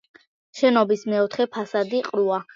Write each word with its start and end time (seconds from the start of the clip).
შენობის 0.61 1.03
მეოთხე 1.13 1.47
ფასადი 1.59 2.03
ყრუა. 2.11 2.43